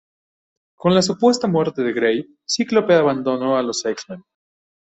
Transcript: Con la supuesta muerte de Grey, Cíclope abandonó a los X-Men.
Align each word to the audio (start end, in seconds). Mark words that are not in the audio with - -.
Con 0.73 0.95
la 0.95 1.03
supuesta 1.03 1.47
muerte 1.47 1.83
de 1.83 1.93
Grey, 1.93 2.35
Cíclope 2.47 2.95
abandonó 2.95 3.55
a 3.55 3.61
los 3.61 3.85
X-Men. 3.85 4.23